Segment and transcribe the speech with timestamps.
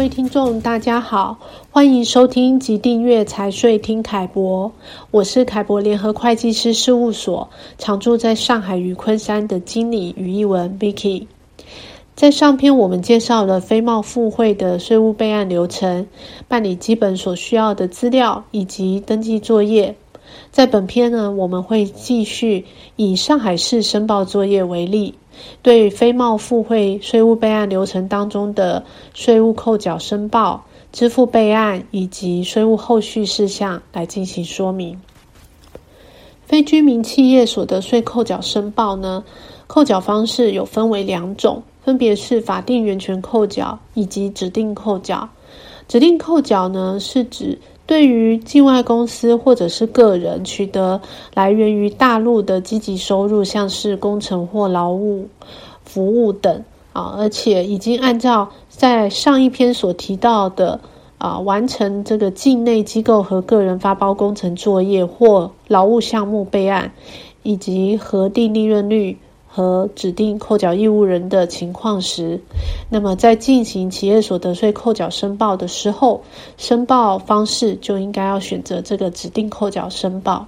[0.00, 1.38] 各位听众，大家好，
[1.70, 4.72] 欢迎收听及订阅财税听凯博，
[5.10, 11.26] 我是凯博联合会计师事务所常驻在上海与昆山的经理于一文 Vicky。
[12.16, 16.06] 在上篇我们介绍了非贸付汇的税务备案流程、
[16.48, 19.94] 办理基本所需要的资料以及登记作业。
[20.50, 22.64] 在本篇呢，我们会继续
[22.96, 25.14] 以上海市申报作业为例。
[25.62, 35.00] 对非贸付汇税务备案流程当中的税务扣缴申报、支付备案以及税务后续事项来进行说明。
[36.46, 39.22] 非居民企业所得税扣缴申报呢，
[39.66, 45.28] 扣缴方式有分为两种，分别是法定源泉扣缴以及指定扣缴。
[45.86, 47.58] 指定扣缴呢，是指
[47.90, 51.00] 对于境外公司或者是个人取得
[51.34, 55.26] 来源于大陆的积极收入，像是工程或劳务
[55.84, 60.78] 服务等啊，而且已经按照在上一篇所提到的
[61.18, 66.92] 啊，完成这个境内机构和个人发包工程作业或劳务项目备案，
[67.42, 69.18] 以及核定利润率。
[69.52, 72.40] 和指定扣缴义务人的情况时，
[72.88, 76.22] 那么在进行企业所得税扣缴申报的时候，
[76.56, 80.46] 申报方式就应该要选择这个指定扣缴申报。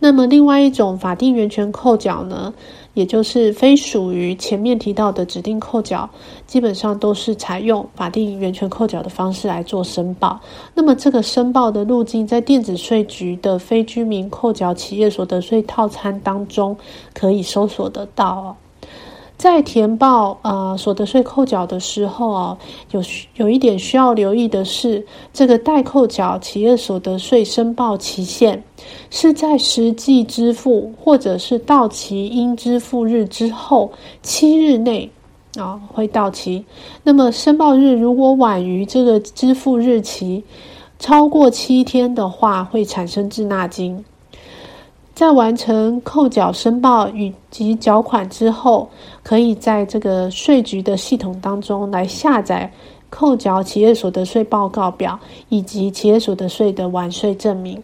[0.00, 2.52] 那么另外一种法定源泉扣缴呢，
[2.94, 6.08] 也就是非属于前面提到的指定扣缴，
[6.46, 10.40] 基本上都是采用法定源泉扣缴的方式来做申报。
[10.74, 16.76] 那么这个申报的路径，在电子税局的非居民扣缴企业所得税套餐当中
[17.14, 18.56] 可以搜索得到。
[19.42, 22.56] 在填报呃所得税扣缴的时候啊，
[22.92, 23.02] 有
[23.34, 28.62] 有一点需要留意的是，这个代扣缴企业所得税申报期限
[29.10, 33.90] 是在实际支付或者是到期应支付日之后
[34.22, 35.10] 七日内
[35.56, 36.64] 啊会到期。
[37.02, 40.44] 那么申报日如果晚于这个支付日期
[41.00, 44.04] 超过七天的话，会产生滞纳金。
[45.14, 48.88] 在完成扣缴申报以及缴款之后，
[49.22, 52.72] 可以在这个税局的系统当中来下载
[53.10, 55.18] 扣缴企业所得税报告表
[55.50, 57.82] 以及企业所得税的完税证明。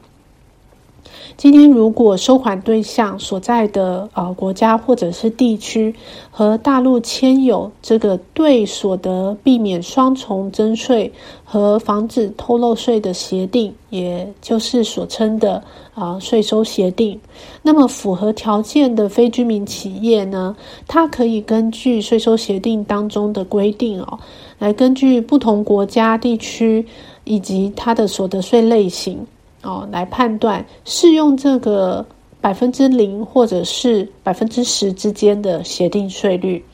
[1.38, 5.94] 今天，如果收款对象所在的呃国家或者是地区
[6.32, 11.12] 和大陆签有这个对所得避免双重征税
[11.44, 15.62] 和防止偷漏税的协定，也就是所称的
[15.94, 17.16] 啊税收协定，
[17.62, 20.56] 那么符合条件的非居民企业呢，
[20.88, 24.18] 它可以根据税收协定当中的规定哦，
[24.58, 26.84] 来根据不同国家地区
[27.22, 29.24] 以及它的所得税类型。
[29.62, 32.04] 哦，来判断适用这个
[32.40, 36.64] 百分之零或者是百分之十之间的协定税率。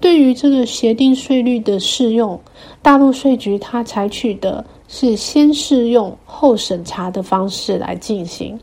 [0.00, 2.40] 对于这个协定税率的适用，
[2.82, 8.58] 大陆税局它采取的是先适用后审查的方式来进行。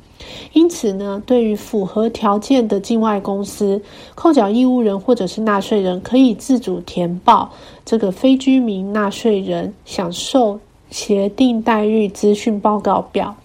[0.54, 3.82] 因此呢，对于符合条件的境外公司、
[4.16, 7.52] 扣缴义务人或者是纳税人，可以自主填报
[7.84, 10.58] 这个非居民纳税人享受
[10.90, 13.36] 协定待遇资讯报告表。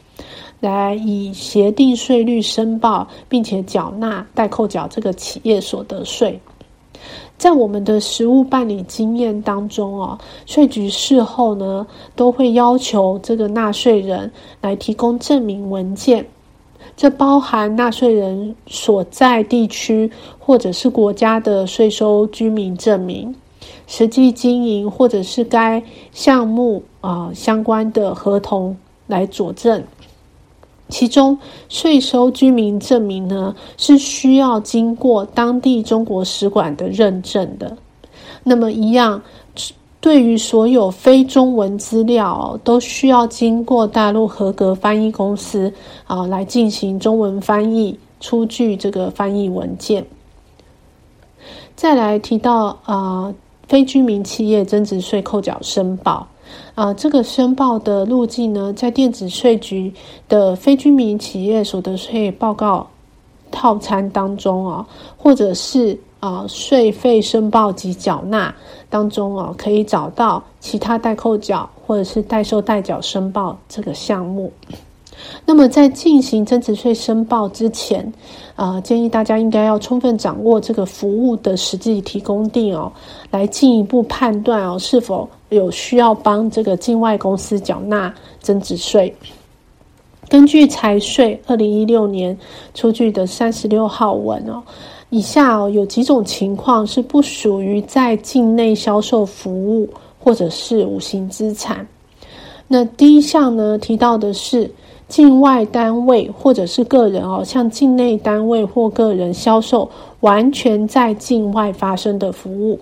[0.61, 6.39] 来以协定税率申报，并且缴纳代扣缴这个企业所得税。
[7.39, 16.27] 在我们的实务办理经验当中哦，税局事后呢都会要求这个纳税人来提供证明文件，
[16.95, 23.35] 这包含纳税人所在地区或者是国家的税收居民证明、
[23.87, 25.83] 实际经营或者是该
[26.13, 29.83] 项目啊、呃、相关的合同来佐证。
[30.91, 37.77] 其中，税收居民证明呢是需要经过当地中国使馆的认证的。
[38.43, 39.23] 那么，一样，
[40.01, 45.73] 对于所有非中文资料，都需要经过大陆合格翻译公司
[46.07, 50.05] 啊来进行中文翻译，出具这个翻译文件。
[51.77, 53.35] 再来提到啊，
[53.69, 56.27] 非居民企业增值税扣缴申报。
[56.75, 59.93] 啊，这个申报的路径呢，在电子税局
[60.29, 62.87] 的非居民企业所得税报告
[63.51, 64.87] 套餐当中啊，
[65.17, 68.55] 或者是啊税费申报及缴纳
[68.89, 74.53] 当中啊，可以找到其他代扣缴或者是代收代缴申报这个项目。
[75.45, 78.11] 那么在进行增值税申报之前，
[78.57, 82.91] 啊，建议大家应该要充分掌握这个服务的实际提供地哦，
[83.31, 85.29] 来进一步判断哦是否。
[85.51, 89.15] 有需要帮这个境外公司缴纳增值税。
[90.29, 92.39] 根据财税二零一六年
[92.73, 94.63] 出具的三十六号文哦，
[95.09, 99.89] 以下哦有几种情况是不属于在境内销售服务
[100.21, 101.87] 或者是无形资产。
[102.69, 104.71] 那第一项呢，提到的是
[105.09, 112.79] 境外单位或者是个人哦，向境内单位或个人销售完全在境外发生的服务。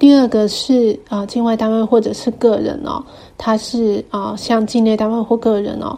[0.00, 3.04] 第二个是啊，境外单位或者是个人哦，
[3.36, 5.96] 他是啊，向境内单位或个人哦，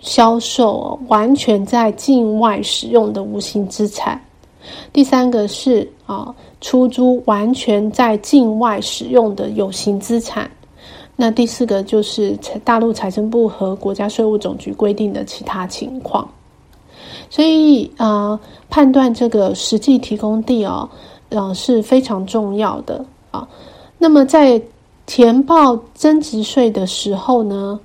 [0.00, 4.20] 销售完全在境外使用的无形资产。
[4.92, 10.50] 第三个是啊，出租完全在境外使用的有形资产。
[11.14, 16.28] 那第四个就是财大陆财政部和国家税务总局规定的其他情况，
[17.30, 18.38] 所以啊，
[18.68, 20.90] 判断这个实际提供地哦，
[21.28, 23.04] 呃是非常重要的
[23.38, 23.48] 啊。
[23.98, 24.60] 那么在
[25.06, 27.78] 填报增值税的时候呢，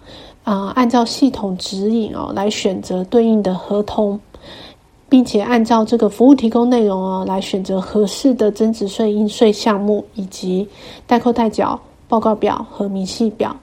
[0.44, 4.20] 啊，按照系统指引哦来选择对应的合同，
[5.10, 10.68] 并且按照这个服务提供内容哦来选择合适的增值税应税项目以及
[11.08, 11.80] 代扣代缴。
[12.10, 13.56] 报告表和明细表，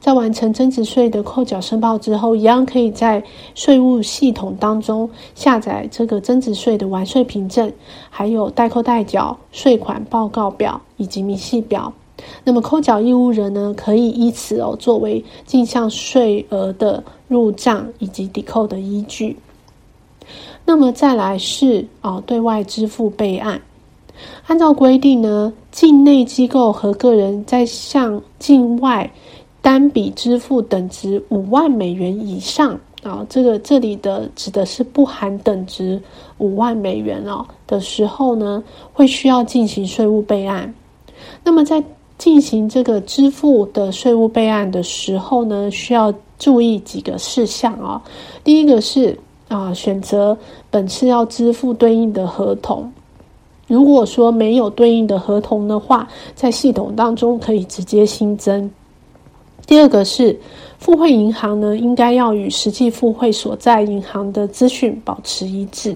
[0.00, 3.22] 在完成增值税的扣缴申报之后，一样可以在
[3.54, 7.72] 税务系统当中下载这个增值税的完税凭证，
[8.10, 11.92] 还有代扣代缴税款报告表以及明细表。
[12.42, 19.36] 那么扣缴义务人呢，可以以此哦作为进项税额的入账以及抵扣的依据。
[20.64, 23.60] 那么再来是啊对外支付备案。
[24.48, 29.08] 按照规定呢，境内机构和个人在向境外
[29.60, 36.00] 单笔支付等值五万美元以上啊，这个这里的指的是不含等值
[36.38, 38.62] 五万美元哦的时候呢，
[38.92, 40.72] 会需要进行税务备案。
[41.42, 41.82] 那么在
[42.16, 48.02] 进行这个支付的税务备案的时候呢，需要注意几个事项啊。
[48.42, 49.18] 第一个是
[49.48, 50.36] 啊，选择
[50.70, 52.90] 本次要支付对应的合同。
[53.66, 58.70] 如果说没有对应的合同的话，在系统当中可以直接新增。
[59.68, 60.36] 第二个是
[60.78, 65.94] 付汇银行呢，应该要与实际付汇所在银行的资讯保持一致。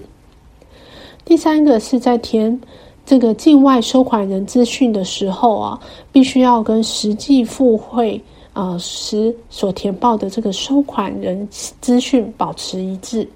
[1.25, 2.61] 第三个是在填
[3.03, 5.79] 这个境外收款人资讯的时候啊，
[6.11, 8.21] 必须要跟实际付汇
[8.53, 13.27] 啊时所填报的这个收款人资讯保持一致。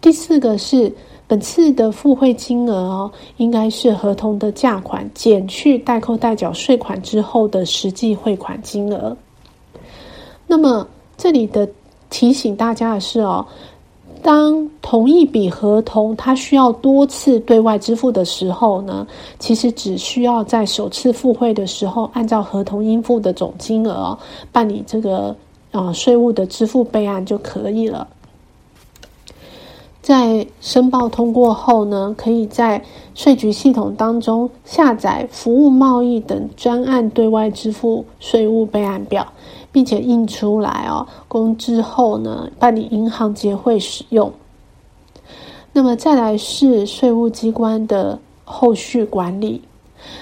[0.00, 0.90] 第四个是。
[1.26, 9.16] 本次的付汇金额哦，应该是合同的价款减去代扣代缴税款之后的实际汇款金额。
[10.54, 10.86] 那么
[11.16, 11.68] 这里的
[12.10, 13.44] 提醒大家的是哦，
[14.22, 19.04] 当同一笔合同它需要多次对外支付的时候呢，
[19.40, 24.16] 其实只需要在首次付汇的时候，按照合同应付的总金额，
[24.52, 25.34] 办理这个
[25.72, 28.06] 啊税务的支付备案就可以了。
[30.00, 32.80] 在申报通过后呢，可以在
[33.16, 39.26] 税局系统当中下载服务贸易等专案对外支付税务备案表，
[39.74, 44.32] 并且印出来哦，供之后呢办理银行结汇使用。
[45.72, 49.60] 那么再来是税务机关的后续管理，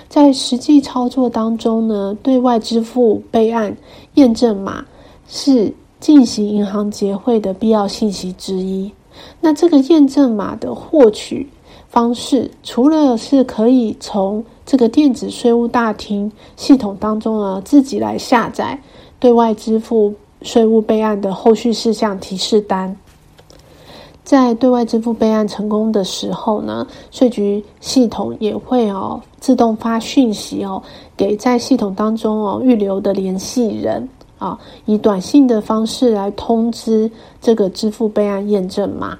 [0.08, 3.76] 在实际操作当中呢，对外支付备案
[4.14, 4.82] 验证码
[5.28, 5.70] 是
[6.00, 8.90] 进行银行结汇的必要信息之一。
[9.42, 11.46] 那这个验证码的获取
[11.88, 18.80] 方式，除了是可以从这个电子税务大厅系统当中呢，自己来下载
[19.22, 20.12] 对外支付
[20.42, 22.96] 税务备案的后续事项提示单，
[24.24, 30.82] 在对外支付备案成功的时候呢，税局系统也会哦自动发讯息哦
[31.16, 34.08] 给在系统当中哦预留的联系人。
[34.40, 37.08] 啊，以短信的方式来通知
[37.40, 39.16] 这个支付备案验证码，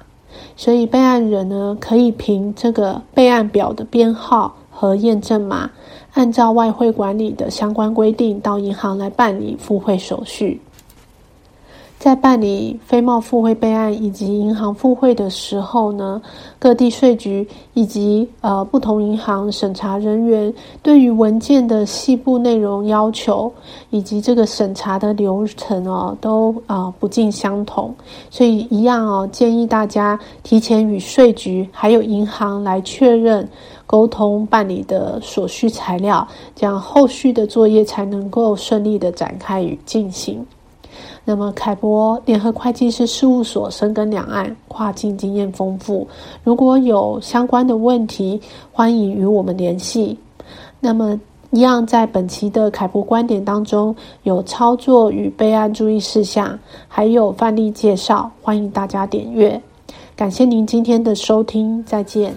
[0.57, 5.69] 所以备案人呢可以凭这个备案表的编号和验证码，
[6.13, 10.59] 按照外汇管理的相关规定到银行来办理付汇手续。
[12.03, 16.21] 在办理非贸付汇备案以及银行付汇的时候呢，
[16.59, 23.49] 各地税局以及呃不同银行审查人员对于文件的细部内容要求
[23.89, 27.95] 以及这个审查的流程哦，都啊、不尽相同，
[28.29, 33.47] 所以一样哦，建议大家提前与税局还有银行来确认
[33.87, 40.45] 沟通办理的所需材料，这样后续的作业才能够顺利的展开与进行。
[41.25, 46.05] 那么，凯博联合会计师事务所深耕两岸，跨境经验丰富。
[46.43, 48.41] 如果有相关的问题，
[48.73, 50.19] 欢迎与我们联系。
[50.81, 51.17] 那么，
[51.51, 59.61] 一样在本期的凯博观点当中，有操作与备案注意事项，还有范例介绍，欢迎大家点阅。
[60.15, 62.35] 感谢您今天的收听，再见。